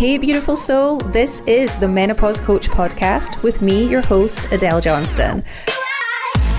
[0.00, 0.96] Hey, beautiful soul.
[0.96, 5.44] This is the Menopause Coach podcast with me, your host, Adele Johnston.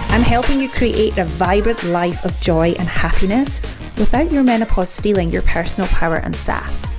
[0.10, 3.60] I'm helping you create a vibrant life of joy and happiness
[3.98, 6.92] without your menopause stealing your personal power and sass.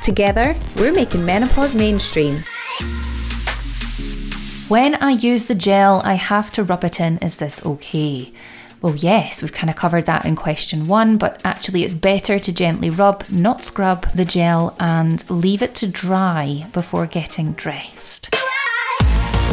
[0.00, 2.36] Together, we're making menopause mainstream.
[4.68, 7.18] When I use the gel, I have to rub it in.
[7.18, 8.32] Is this okay?
[8.82, 12.50] Well, yes, we've kind of covered that in question one, but actually, it's better to
[12.50, 18.34] gently rub, not scrub, the gel and leave it to dry before getting dressed.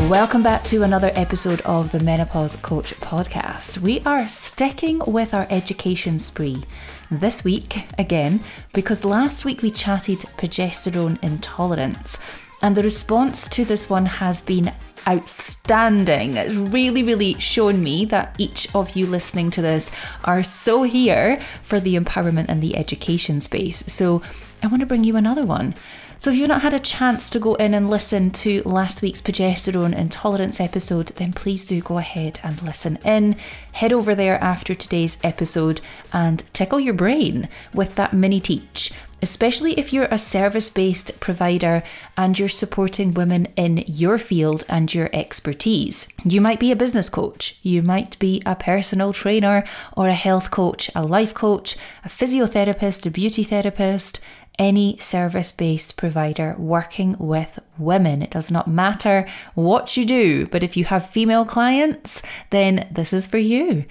[0.10, 3.80] Welcome back to another episode of the Menopause Coach podcast.
[3.80, 6.64] We are sticking with our education spree
[7.12, 8.40] this week again
[8.72, 12.18] because last week we chatted progesterone intolerance.
[12.62, 14.74] And the response to this one has been
[15.08, 16.36] outstanding.
[16.36, 19.92] It's really, really shown me that each of you listening to this
[20.26, 23.92] are so here for the empowerment and the education space.
[23.92, 24.22] So
[24.62, 25.76] I want to bring you another one.
[26.20, 29.22] So, if you've not had a chance to go in and listen to last week's
[29.22, 33.36] progesterone intolerance episode, then please do go ahead and listen in.
[33.74, 35.80] Head over there after today's episode
[36.12, 41.84] and tickle your brain with that mini teach especially if you're a service based provider
[42.16, 46.08] and you're supporting women in your field and your expertise.
[46.24, 49.64] You might be a business coach, you might be a personal trainer
[49.96, 54.20] or a health coach, a life coach, a physiotherapist, a beauty therapist.
[54.60, 58.24] Any service based provider working with women.
[58.24, 63.14] It does not matter what you do, but if you have female clients, then this
[63.14, 63.86] is for you.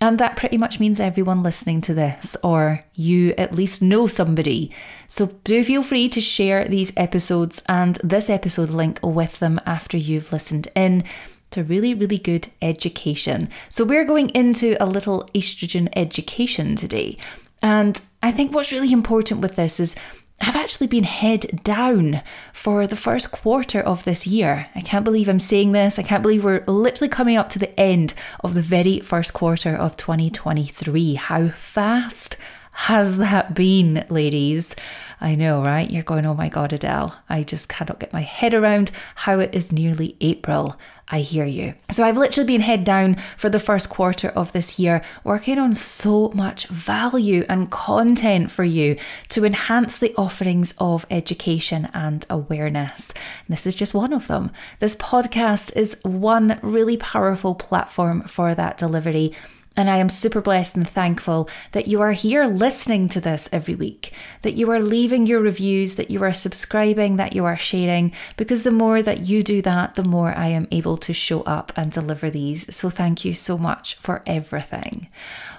[0.00, 4.70] And that pretty much means everyone listening to this, or you at least know somebody.
[5.06, 9.96] So do feel free to share these episodes and this episode link with them after
[9.96, 11.04] you've listened in
[11.52, 13.48] to really, really good education.
[13.68, 17.16] So we're going into a little estrogen education today.
[17.62, 19.94] And I think what's really important with this is
[20.40, 22.20] I've actually been head down
[22.52, 24.68] for the first quarter of this year.
[24.74, 25.98] I can't believe I'm saying this.
[25.98, 29.74] I can't believe we're literally coming up to the end of the very first quarter
[29.74, 31.14] of 2023.
[31.14, 32.36] How fast
[32.72, 34.74] has that been, ladies?
[35.20, 35.90] I know, right?
[35.90, 37.16] You're going, oh my God, Adele.
[37.28, 40.76] I just cannot get my head around how it is nearly April.
[41.08, 41.74] I hear you.
[41.90, 45.72] So I've literally been head down for the first quarter of this year, working on
[45.72, 48.96] so much value and content for you
[49.28, 53.12] to enhance the offerings of education and awareness.
[53.46, 54.50] And this is just one of them.
[54.78, 59.32] This podcast is one really powerful platform for that delivery.
[59.76, 63.74] And I am super blessed and thankful that you are here listening to this every
[63.74, 64.12] week,
[64.42, 68.62] that you are leaving your reviews, that you are subscribing, that you are sharing, because
[68.62, 71.90] the more that you do that, the more I am able to show up and
[71.90, 72.74] deliver these.
[72.74, 75.08] So thank you so much for everything.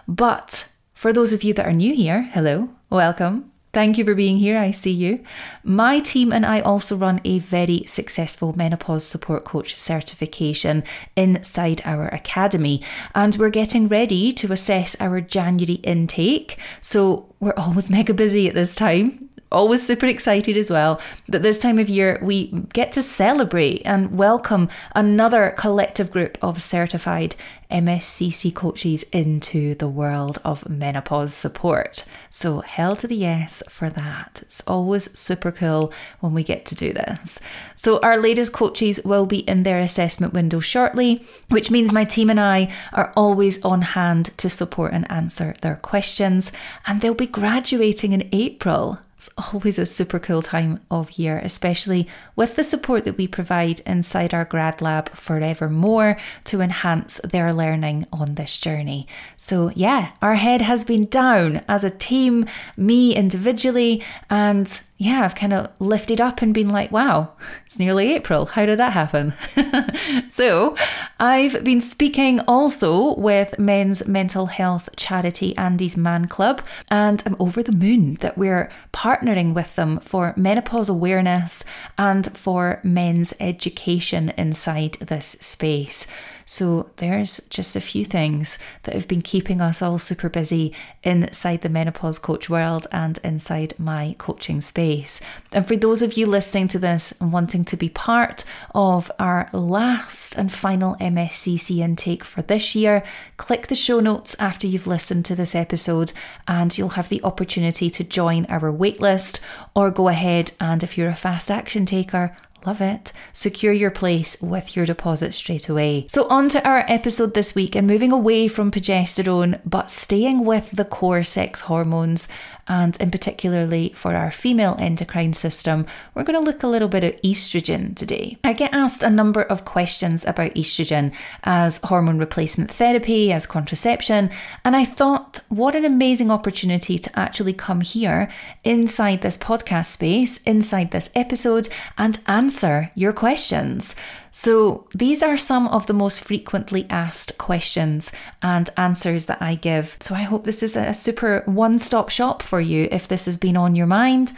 [0.08, 3.52] But for those of you that are new here, hello, welcome.
[3.75, 4.58] Thank you for being here.
[4.58, 5.22] I see you.
[5.62, 10.81] My team and I also run a very successful menopause support coach certification
[11.18, 12.81] inside our academy,
[13.13, 16.58] and we're getting ready to assess our January intake.
[16.80, 21.59] So we're always mega busy at this time always super excited as well that this
[21.59, 27.35] time of year we get to celebrate and welcome another collective group of certified
[27.72, 32.06] MSCC coaches into the world of menopause support.
[32.29, 34.39] So, hell to the yes for that.
[34.44, 37.39] It's always super cool when we get to do this.
[37.75, 42.29] So, our latest coaches will be in their assessment window shortly, which means my team
[42.29, 46.51] and I are always on hand to support and answer their questions,
[46.85, 49.00] and they'll be graduating in April.
[49.16, 52.06] It's always a super cool time of year, especially
[52.36, 58.08] with the support that we provide inside our grad lab forevermore to enhance their learning
[58.12, 59.08] on this journey.
[59.38, 65.35] So, yeah, our head has been down as a team, me individually, and yeah, I've
[65.35, 67.33] kind of lifted up and been like, wow,
[67.66, 68.45] it's nearly April.
[68.45, 69.33] How did that happen?
[70.29, 70.78] so,
[71.19, 77.61] I've been speaking also with men's mental health charity Andy's Man Club, and I'm over
[77.61, 81.63] the moon that we're partnering with them for menopause awareness
[81.97, 86.07] and for men's education inside this space.
[86.45, 91.62] So there's just a few things that have been keeping us all super busy inside
[91.62, 95.19] the menopause coach world and inside my coaching space.
[95.51, 98.44] And for those of you listening to this and wanting to be part
[98.75, 103.03] of our last and final MSCC intake for this year,
[103.38, 106.13] click the show notes after you've listened to this episode
[106.48, 109.39] and you'll have the opportunity to join our waitlist
[109.75, 113.12] or go ahead and if you're a fast action taker, Love it.
[113.31, 116.07] Secure your place with your deposit straight away.
[116.09, 120.71] So, on to our episode this week and moving away from progesterone, but staying with
[120.71, 122.27] the core sex hormones
[122.67, 127.03] And in particularly for our female endocrine system, we're going to look a little bit
[127.03, 128.38] at estrogen today.
[128.44, 131.13] I get asked a number of questions about estrogen
[131.44, 134.31] as hormone replacement therapy, as contraception,
[134.63, 138.29] and I thought what an amazing opportunity to actually come here
[138.63, 143.95] inside this podcast space, inside this episode, and answer your questions.
[144.38, 148.12] So, these are some of the most frequently asked questions
[148.42, 149.96] and answers that I give.
[150.02, 152.90] So, I hope this is a super one stop shop for you.
[152.92, 154.34] If this has been on your mind,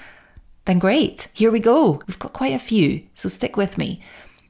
[0.66, 1.30] then great.
[1.34, 2.00] Here we go.
[2.06, 4.00] We've got quite a few, so stick with me.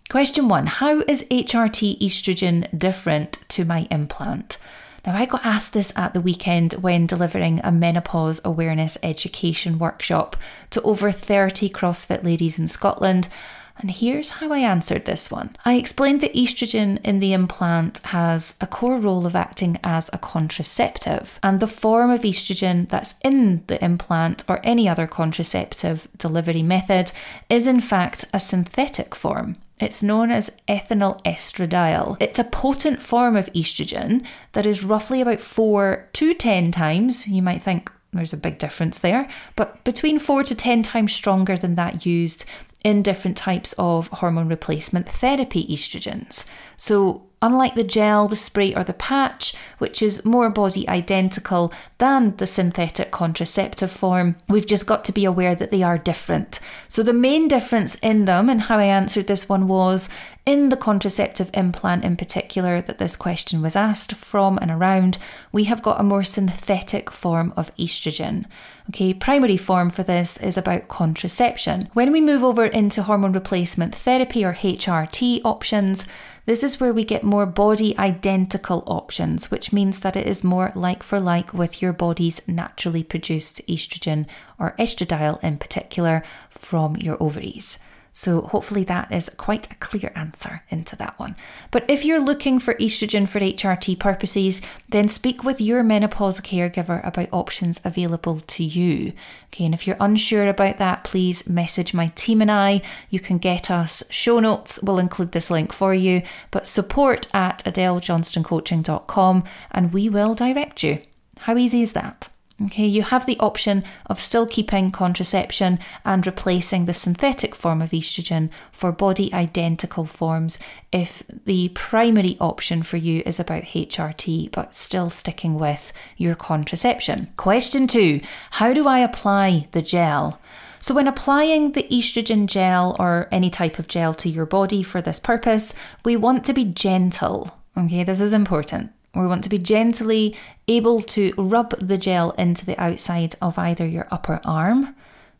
[0.09, 4.57] Question one How is HRT estrogen different to my implant?
[5.05, 10.35] Now, I got asked this at the weekend when delivering a menopause awareness education workshop
[10.71, 13.29] to over 30 CrossFit ladies in Scotland.
[13.79, 15.55] And here's how I answered this one.
[15.65, 20.17] I explained that estrogen in the implant has a core role of acting as a
[20.17, 26.63] contraceptive, and the form of estrogen that's in the implant or any other contraceptive delivery
[26.63, 27.11] method
[27.49, 29.57] is in fact a synthetic form.
[29.79, 32.17] It's known as ethinyl estradiol.
[32.19, 37.43] It's a potent form of estrogen that is roughly about 4 to 10 times, you
[37.43, 41.75] might think there's a big difference there, but between 4 to 10 times stronger than
[41.75, 42.45] that used
[42.87, 46.45] in different types of hormone replacement therapy estrogens.
[46.77, 52.35] So, unlike the gel, the spray, or the patch, which is more body identical than
[52.37, 56.59] the synthetic contraceptive form, we've just got to be aware that they are different.
[56.87, 60.09] So, the main difference in them, and how I answered this one was
[60.45, 65.17] in the contraceptive implant in particular, that this question was asked from and around,
[65.51, 68.45] we have got a more synthetic form of estrogen.
[68.89, 71.89] Okay, primary form for this is about contraception.
[71.93, 76.07] When we move over into hormone replacement therapy or HRT options,
[76.47, 80.71] this is where we get more body identical options, which means that it is more
[80.75, 84.25] like for like with your body's naturally produced estrogen
[84.57, 87.79] or estradiol in particular from your ovaries.
[88.17, 91.35] So, hopefully, that is quite a clear answer into that one.
[91.69, 94.59] But if you're looking for estrogen for HRT purposes,
[94.89, 99.13] then speak with your menopause caregiver about options available to you.
[99.53, 102.81] Okay, and if you're unsure about that, please message my team and I.
[103.11, 107.63] You can get us show notes, we'll include this link for you, but support at
[107.65, 111.01] adelejohnstoncoaching.com and we will direct you.
[111.41, 112.29] How easy is that?
[112.59, 117.91] Okay, you have the option of still keeping contraception and replacing the synthetic form of
[117.91, 120.57] estrogen for body identical forms
[120.91, 127.27] if the primary option for you is about HRT but still sticking with your contraception.
[127.37, 128.21] Question two
[128.51, 130.41] How do I apply the gel?
[130.79, 134.99] So, when applying the estrogen gel or any type of gel to your body for
[134.99, 137.55] this purpose, we want to be gentle.
[137.77, 138.93] Okay, this is important.
[139.15, 140.35] We want to be gently
[140.67, 144.95] able to rub the gel into the outside of either your upper arm,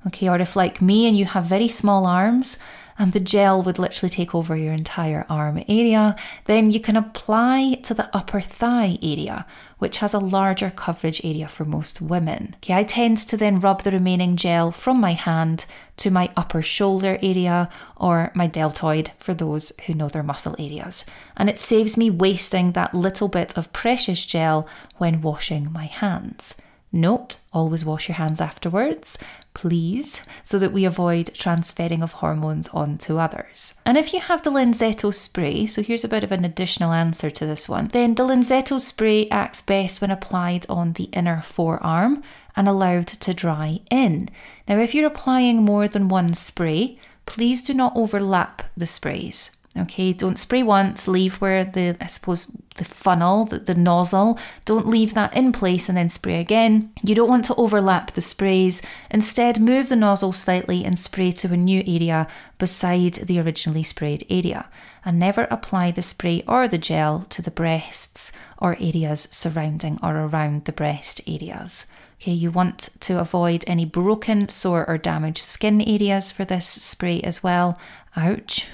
[0.08, 2.58] okay, or if like me and you have very small arms,
[3.00, 6.16] and the gel would literally take over your entire arm area,
[6.46, 9.46] then you can apply to the upper thigh area,
[9.78, 12.56] which has a larger coverage area for most women.
[12.58, 15.66] Okay, I tend to then rub the remaining gel from my hand
[15.98, 21.06] to my upper shoulder area or my deltoid for those who know their muscle areas.
[21.36, 24.68] And it saves me wasting that little bit of precious gel
[24.98, 26.56] when washing my hands.
[26.92, 29.18] Note, always wash your hands afterwards,
[29.54, 33.74] please, so that we avoid transferring of hormones onto others.
[33.86, 37.30] And if you have the Lenzetto spray, so here's a bit of an additional answer
[37.30, 42.24] to this one, then the Lenzetto spray acts best when applied on the inner forearm
[42.56, 44.30] and allowed to dry in.
[44.68, 49.57] Now, if you're applying more than one spray, please do not overlap the sprays.
[49.78, 54.88] Okay, don't spray once, leave where the, I suppose, the funnel, the, the nozzle, don't
[54.88, 56.92] leave that in place and then spray again.
[57.04, 58.82] You don't want to overlap the sprays.
[59.12, 64.26] Instead, move the nozzle slightly and spray to a new area beside the originally sprayed
[64.30, 64.70] area.
[65.06, 70.18] And never apply the spray or the gel to the breasts or areas surrounding or
[70.18, 71.86] around the breast areas.
[72.20, 77.22] Okay, you want to avoid any broken, sore, or damaged skin areas for this spray
[77.22, 77.78] as well.
[78.18, 78.68] Ouch,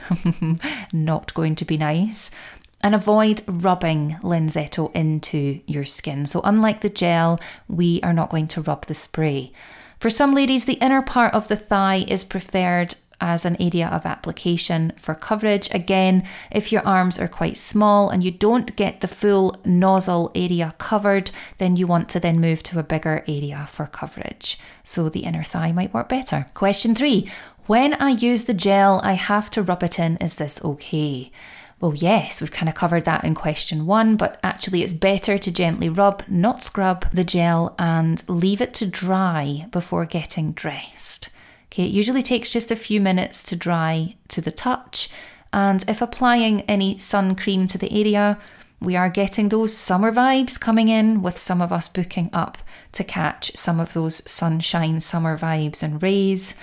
[0.93, 2.31] not going to be nice.
[2.81, 6.25] And avoid rubbing Lenzetto into your skin.
[6.25, 9.51] So, unlike the gel, we are not going to rub the spray.
[9.99, 14.05] For some ladies, the inner part of the thigh is preferred as an area of
[14.05, 15.73] application for coverage.
[15.73, 20.75] Again, if your arms are quite small and you don't get the full nozzle area
[20.77, 24.59] covered, then you want to then move to a bigger area for coverage.
[24.83, 26.47] So the inner thigh might work better.
[26.53, 27.31] Question three
[27.65, 30.17] When I use the gel, I have to rub it in.
[30.17, 31.31] Is this okay?
[31.79, 35.51] Well, yes, we've kind of covered that in question one, but actually, it's better to
[35.51, 41.29] gently rub, not scrub, the gel and leave it to dry before getting dressed.
[41.73, 45.09] Okay, it usually takes just a few minutes to dry to the touch,
[45.51, 48.37] and if applying any sun cream to the area,
[48.79, 52.59] we are getting those summer vibes coming in with some of us booking up
[52.91, 56.53] to catch some of those sunshine summer vibes and rays.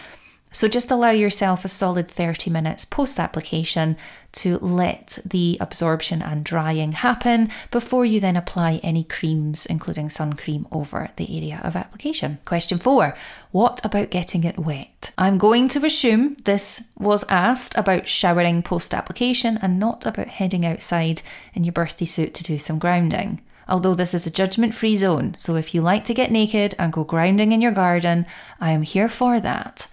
[0.53, 3.97] So just allow yourself a solid 30 minutes post application
[4.33, 10.35] to let the absorption and drying happen before you then apply any creams, including sun
[10.35, 12.39] cream, over the area of application.
[12.45, 13.15] Question four
[13.51, 15.13] What about getting it wet?
[15.19, 20.65] I'm going to assume this was asked about showering post application and not about heading
[20.65, 21.23] outside
[21.55, 25.33] in your birthday suit to do some grounding although this is a judgment free zone.
[25.39, 28.27] So if you like to get naked and go grounding in your garden,
[28.61, 29.87] I am here for that.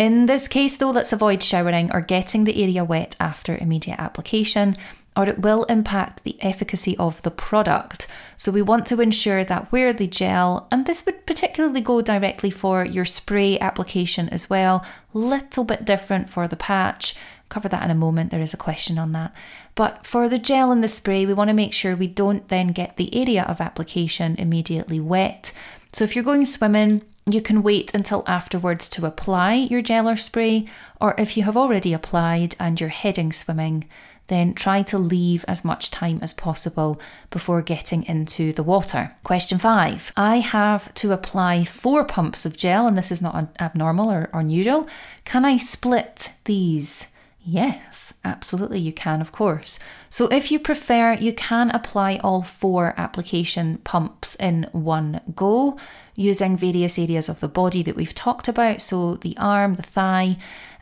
[0.00, 4.78] In this case, though, let's avoid showering or getting the area wet after immediate application,
[5.14, 8.06] or it will impact the efficacy of the product.
[8.34, 12.50] So, we want to ensure that where the gel, and this would particularly go directly
[12.50, 17.14] for your spray application as well, little bit different for the patch.
[17.50, 19.34] Cover that in a moment, there is a question on that.
[19.74, 22.68] But for the gel and the spray, we want to make sure we don't then
[22.68, 25.52] get the area of application immediately wet.
[25.92, 30.16] So, if you're going swimming, you can wait until afterwards to apply your gel or
[30.16, 30.66] spray,
[31.00, 33.88] or if you have already applied and you're heading swimming,
[34.28, 39.16] then try to leave as much time as possible before getting into the water.
[39.24, 44.10] Question five I have to apply four pumps of gel, and this is not abnormal
[44.10, 44.88] or unusual.
[45.24, 47.12] Can I split these?
[47.42, 49.78] Yes, absolutely, you can, of course.
[50.10, 55.78] So, if you prefer, you can apply all four application pumps in one go
[56.14, 58.82] using various areas of the body that we've talked about.
[58.82, 60.36] So, the arm, the thigh.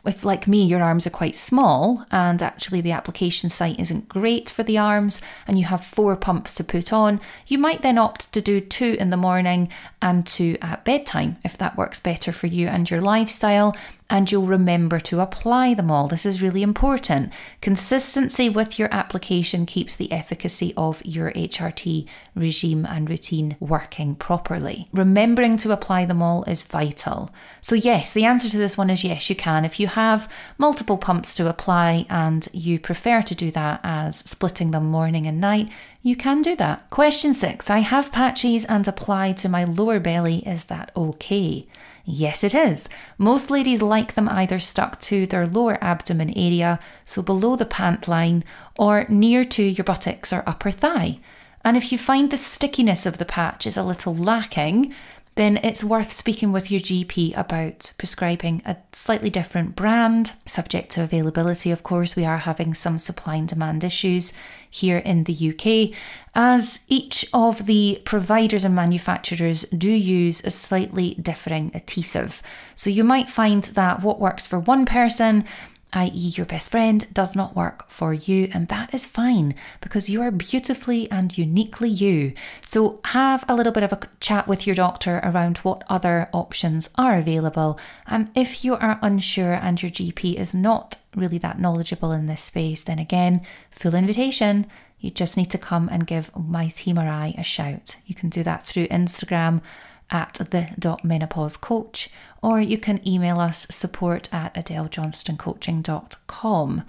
[0.05, 4.49] If, like me, your arms are quite small and actually the application site isn't great
[4.49, 8.31] for the arms, and you have four pumps to put on, you might then opt
[8.33, 9.69] to do two in the morning
[10.01, 13.75] and two at bedtime if that works better for you and your lifestyle
[14.09, 16.07] and you'll remember to apply them all.
[16.07, 17.31] This is really important.
[17.61, 24.87] Consistency with your application keeps the efficacy of your HRT regime and routine working properly.
[24.91, 27.29] Remembering to apply them all is vital.
[27.61, 29.63] So, yes, the answer to this one is yes, you can.
[29.63, 34.71] If you have multiple pumps to apply and you prefer to do that as splitting
[34.71, 35.69] them morning and night,
[36.01, 36.89] you can do that.
[36.89, 40.37] Question six I have patches and apply to my lower belly.
[40.47, 41.67] Is that okay?
[42.11, 42.89] Yes, it is.
[43.19, 48.07] Most ladies like them either stuck to their lower abdomen area, so below the pant
[48.07, 48.43] line,
[48.79, 51.19] or near to your buttocks or upper thigh.
[51.63, 54.91] And if you find the stickiness of the patch is a little lacking,
[55.39, 61.01] then it's worth speaking with your GP about prescribing a slightly different brand, subject to
[61.01, 62.17] availability, of course.
[62.17, 64.33] We are having some supply and demand issues
[64.69, 65.97] here in the UK,
[66.35, 72.43] as each of the providers and manufacturers do use a slightly differing adhesive.
[72.75, 75.45] So you might find that what works for one person
[75.93, 80.21] i.e., your best friend, does not work for you, and that is fine because you
[80.21, 82.33] are beautifully and uniquely you.
[82.61, 86.89] So, have a little bit of a chat with your doctor around what other options
[86.97, 87.79] are available.
[88.07, 92.41] And if you are unsure and your GP is not really that knowledgeable in this
[92.41, 93.41] space, then again,
[93.71, 94.67] full invitation.
[94.99, 97.95] You just need to come and give my team or I a shout.
[98.05, 99.61] You can do that through Instagram
[100.11, 102.11] at the menopause coach
[102.41, 106.83] or you can email us support at adelejohnstoncoaching.com.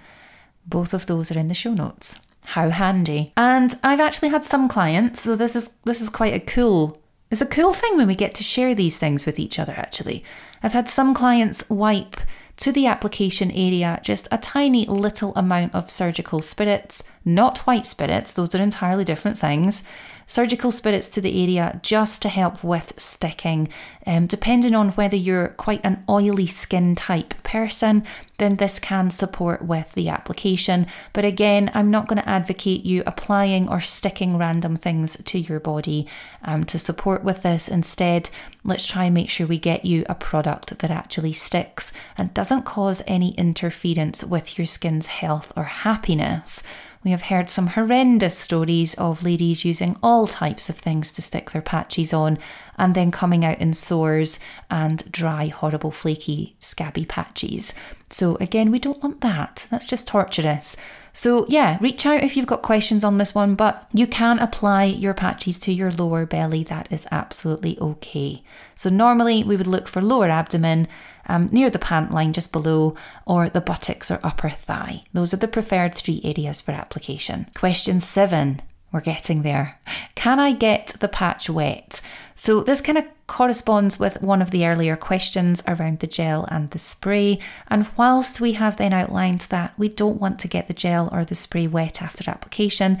[0.65, 2.19] Both of those are in the show notes.
[2.47, 3.31] How handy.
[3.37, 6.99] And I've actually had some clients, so this is this is quite a cool
[7.29, 10.23] it's a cool thing when we get to share these things with each other actually.
[10.63, 12.17] I've had some clients wipe
[12.57, 18.33] to the application area just a tiny little amount of surgical spirits, not white spirits,
[18.33, 19.85] those are entirely different things
[20.31, 23.67] surgical spirits to the area just to help with sticking.
[24.07, 28.05] Um, depending on whether you're quite an oily skin type person,
[28.37, 30.87] then this can support with the application.
[31.11, 35.59] But again, I'm not going to advocate you applying or sticking random things to your
[35.59, 36.07] body
[36.43, 37.67] um, to support with this.
[37.67, 38.29] Instead,
[38.63, 42.63] let's try and make sure we get you a product that actually sticks and doesn't
[42.63, 46.63] cause any interference with your skin's health or happiness.
[47.03, 51.49] We have heard some horrendous stories of ladies using all types of things to stick
[51.49, 52.37] their patches on
[52.77, 54.39] and then coming out in sores
[54.69, 57.73] and dry, horrible, flaky, scabby patches.
[58.11, 59.67] So, again, we don't want that.
[59.71, 60.77] That's just torturous.
[61.13, 64.85] So, yeah, reach out if you've got questions on this one, but you can apply
[64.85, 66.63] your patches to your lower belly.
[66.63, 68.43] That is absolutely okay.
[68.75, 70.87] So, normally we would look for lower abdomen
[71.27, 75.03] um, near the pant line just below, or the buttocks or upper thigh.
[75.13, 77.47] Those are the preferred three areas for application.
[77.55, 78.61] Question seven.
[78.91, 79.79] We're getting there.
[80.15, 82.01] Can I get the patch wet?
[82.35, 86.69] So, this kind of corresponds with one of the earlier questions around the gel and
[86.71, 87.39] the spray.
[87.69, 91.23] And whilst we have then outlined that we don't want to get the gel or
[91.23, 92.99] the spray wet after application,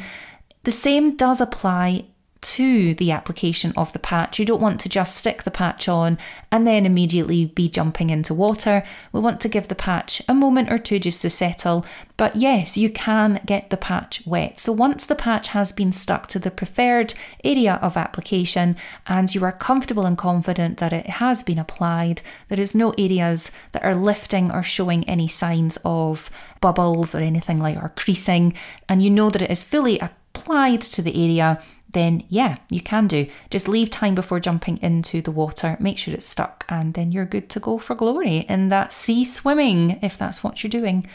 [0.63, 2.05] the same does apply
[2.41, 4.39] to the application of the patch.
[4.39, 6.17] You don't want to just stick the patch on
[6.51, 8.83] and then immediately be jumping into water.
[9.11, 11.85] We want to give the patch a moment or two just to settle.
[12.17, 14.59] But yes, you can get the patch wet.
[14.59, 18.75] So once the patch has been stuck to the preferred area of application
[19.07, 23.51] and you are comfortable and confident that it has been applied, there is no areas
[23.71, 26.29] that are lifting or showing any signs of
[26.59, 28.53] bubbles or anything like or creasing,
[28.87, 31.61] and you know that it is fully applied to the area
[31.93, 33.27] then yeah, you can do.
[33.49, 37.25] Just leave time before jumping into the water, make sure it's stuck, and then you're
[37.25, 41.07] good to go for glory in that sea swimming, if that's what you're doing.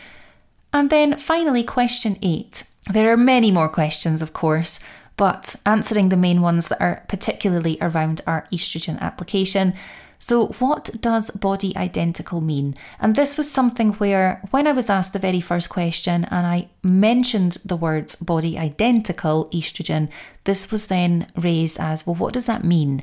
[0.72, 2.64] And then finally, question eight.
[2.92, 4.78] There are many more questions, of course,
[5.16, 9.74] but answering the main ones that are particularly around our estrogen application.
[10.18, 12.74] So, what does body identical mean?
[13.00, 16.68] And this was something where, when I was asked the very first question and I
[16.82, 20.08] mentioned the words body identical estrogen,
[20.44, 23.02] this was then raised as well, what does that mean?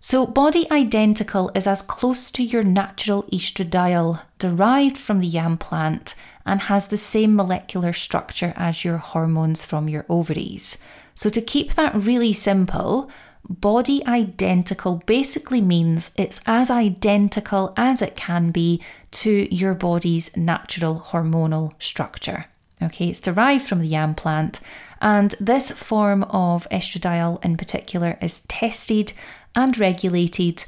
[0.00, 6.16] So, body identical is as close to your natural estradiol derived from the yam plant
[6.44, 10.78] and has the same molecular structure as your hormones from your ovaries.
[11.14, 13.08] So, to keep that really simple,
[13.48, 21.00] body identical basically means it's as identical as it can be to your body's natural
[21.08, 22.46] hormonal structure.
[22.82, 24.60] Okay, it's derived from the yam plant,
[25.00, 29.12] and this form of estradiol in particular is tested
[29.54, 30.64] and regulated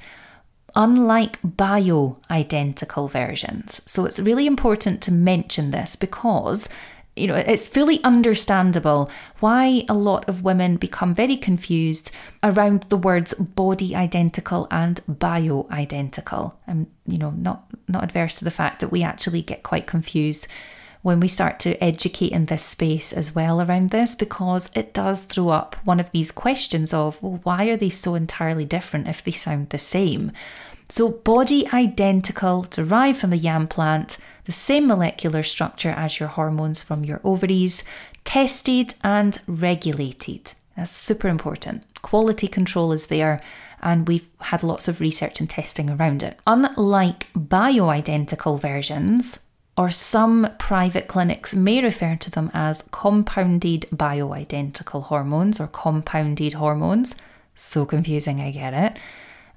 [0.76, 3.80] unlike bio identical versions.
[3.86, 6.68] So it's really important to mention this because
[7.16, 12.10] you know, it's fully understandable why a lot of women become very confused
[12.42, 16.58] around the words body identical and bio identical.
[16.66, 20.48] I'm, you know, not not adverse to the fact that we actually get quite confused
[21.02, 25.26] when we start to educate in this space as well around this because it does
[25.26, 29.22] throw up one of these questions of, well, why are they so entirely different if
[29.22, 30.32] they sound the same?
[30.88, 36.82] So, body identical, derived from the yam plant, the same molecular structure as your hormones
[36.82, 37.84] from your ovaries,
[38.24, 40.52] tested and regulated.
[40.76, 41.84] That's super important.
[42.02, 43.40] Quality control is there,
[43.80, 46.38] and we've had lots of research and testing around it.
[46.46, 49.40] Unlike bioidentical versions,
[49.76, 57.16] or some private clinics may refer to them as compounded bioidentical hormones or compounded hormones.
[57.54, 58.96] So confusing, I get it.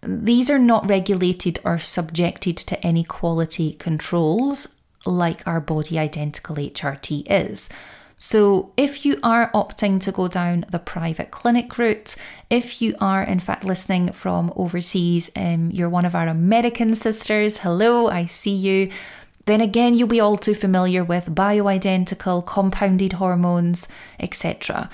[0.02, 4.76] These are not regulated or subjected to any quality controls
[5.12, 7.70] like our body identical HRT is.
[8.20, 12.15] So, if you are opting to go down the private clinic route,
[12.50, 17.60] if you are in fact listening from overseas, um, you're one of our American sisters,
[17.60, 18.89] hello, I see you.
[19.46, 23.88] Then again, you'll be all too familiar with bioidentical, compounded hormones,
[24.20, 24.89] etc.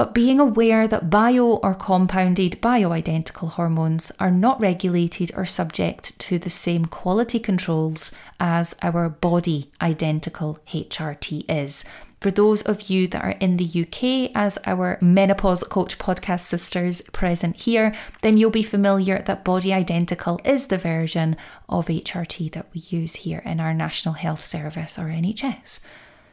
[0.00, 6.38] But being aware that bio or compounded bioidentical hormones are not regulated or subject to
[6.38, 8.10] the same quality controls
[8.40, 11.84] as our body identical HRT is.
[12.18, 17.02] For those of you that are in the UK, as our Menopause Coach podcast sisters
[17.12, 21.36] present here, then you'll be familiar that Body Identical is the version
[21.68, 25.80] of HRT that we use here in our National Health Service or NHS.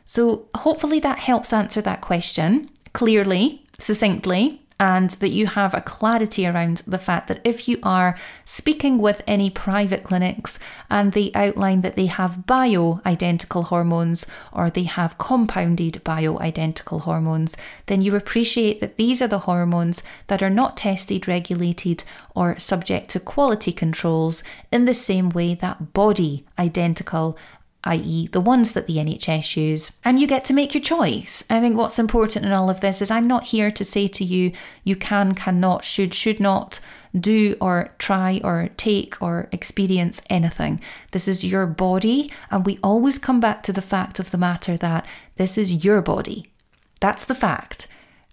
[0.06, 6.48] So, hopefully, that helps answer that question clearly, succinctly, and that you have a clarity
[6.48, 10.58] around the fact that if you are speaking with any private clinics
[10.90, 17.00] and they outline that they have bio identical hormones or they have compounded bio identical
[17.02, 17.56] hormones,
[17.86, 22.04] then you appreciate that these are the hormones that are not tested, regulated,
[22.36, 27.38] or subject to quality controls in the same way that body identical
[27.88, 31.46] i.e., the ones that the NHS use, and you get to make your choice.
[31.50, 34.24] I think what's important in all of this is I'm not here to say to
[34.24, 34.52] you,
[34.84, 36.80] you can, cannot, should, should not
[37.18, 40.82] do or try or take or experience anything.
[41.12, 44.78] This is your body, and we always come back to the fact of the matter
[44.78, 45.06] that
[45.38, 46.46] this is your body.
[47.00, 47.88] That's the fact.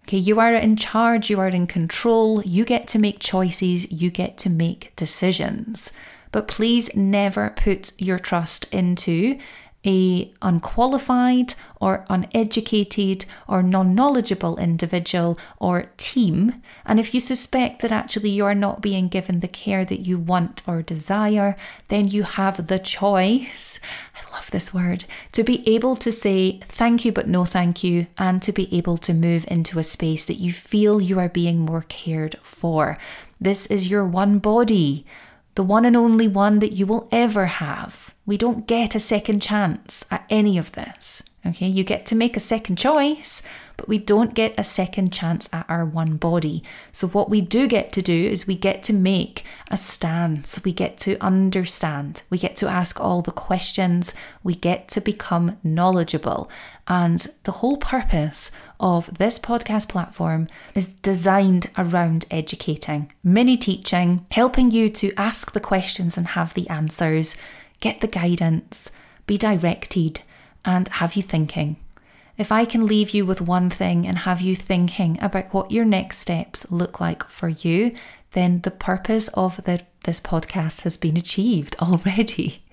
[0.06, 4.10] Okay, you are in charge, you are in control, you get to make choices, you
[4.10, 5.92] get to make decisions.
[6.34, 9.38] But please never put your trust into
[9.86, 16.60] a unqualified or uneducated or non-knowledgeable individual or team.
[16.84, 20.18] And if you suspect that actually you are not being given the care that you
[20.18, 21.54] want or desire
[21.86, 23.78] then you have the choice
[24.16, 28.08] I love this word to be able to say thank you but no thank you
[28.18, 31.60] and to be able to move into a space that you feel you are being
[31.60, 32.98] more cared for.
[33.40, 35.06] This is your one body
[35.54, 38.14] the one and only one that you will ever have.
[38.26, 41.22] We don't get a second chance at any of this.
[41.46, 43.42] Okay, you get to make a second choice,
[43.76, 46.62] but we don't get a second chance at our one body.
[46.90, 50.72] So, what we do get to do is we get to make a stance, we
[50.72, 56.48] get to understand, we get to ask all the questions, we get to become knowledgeable.
[56.88, 64.70] And the whole purpose of this podcast platform is designed around educating, mini teaching, helping
[64.70, 67.36] you to ask the questions and have the answers,
[67.80, 68.90] get the guidance,
[69.26, 70.22] be directed,
[70.64, 71.76] and have you thinking.
[72.36, 75.84] If I can leave you with one thing and have you thinking about what your
[75.84, 77.94] next steps look like for you,
[78.32, 82.64] then the purpose of the, this podcast has been achieved already.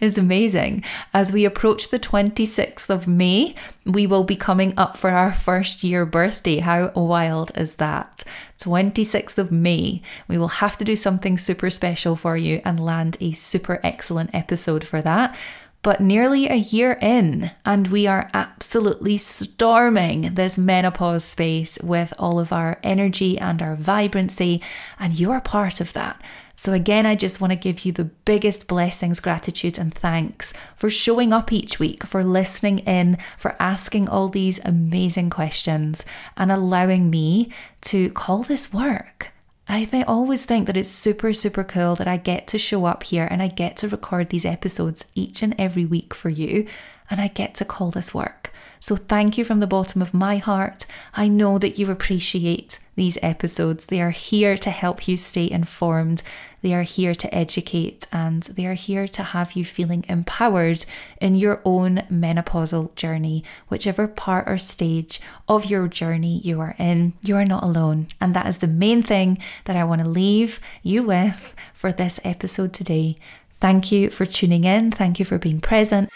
[0.00, 0.84] is amazing.
[1.12, 5.82] As we approach the 26th of May, we will be coming up for our first
[5.82, 6.58] year birthday.
[6.58, 8.22] How wild is that?
[8.58, 10.00] 26th of May.
[10.26, 14.30] We will have to do something super special for you and land a super excellent
[14.32, 15.36] episode for that
[15.82, 22.40] but nearly a year in, and we are absolutely storming this menopause space with all
[22.40, 24.60] of our energy and our vibrancy,
[24.98, 26.20] and you are part of that.
[26.54, 30.90] So, again, I just want to give you the biggest blessings, gratitude, and thanks for
[30.90, 36.04] showing up each week, for listening in, for asking all these amazing questions,
[36.36, 39.32] and allowing me to call this work.
[39.70, 43.28] I always think that it's super, super cool that I get to show up here
[43.30, 46.66] and I get to record these episodes each and every week for you,
[47.10, 48.50] and I get to call this work.
[48.80, 50.86] So, thank you from the bottom of my heart.
[51.14, 53.86] I know that you appreciate these episodes.
[53.86, 56.22] They are here to help you stay informed.
[56.62, 60.84] They are here to educate and they are here to have you feeling empowered
[61.20, 67.14] in your own menopausal journey, whichever part or stage of your journey you are in.
[67.22, 68.08] You are not alone.
[68.20, 72.18] And that is the main thing that I want to leave you with for this
[72.24, 73.16] episode today.
[73.60, 74.90] Thank you for tuning in.
[74.90, 76.10] Thank you for being present.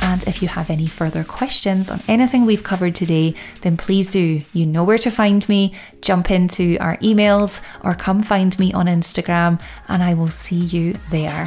[0.00, 4.42] And if you have any further questions on anything we've covered today, then please do.
[4.52, 5.74] You know where to find me.
[6.02, 10.98] Jump into our emails or come find me on Instagram, and I will see you
[11.10, 11.46] there.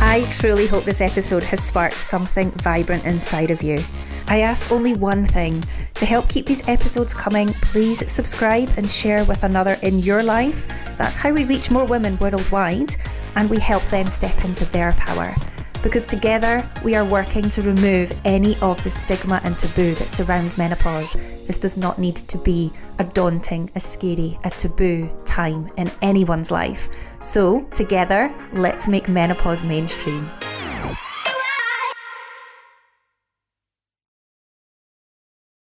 [0.00, 3.84] I truly hope this episode has sparked something vibrant inside of you.
[4.26, 5.62] I ask only one thing
[5.98, 10.68] to help keep these episodes coming, please subscribe and share with another in your life.
[10.96, 12.94] That's how we reach more women worldwide
[13.34, 15.34] and we help them step into their power.
[15.82, 20.56] Because together we are working to remove any of the stigma and taboo that surrounds
[20.56, 21.14] menopause.
[21.46, 26.52] This does not need to be a daunting, a scary, a taboo time in anyone's
[26.52, 26.88] life.
[27.20, 30.30] So, together, let's make menopause mainstream.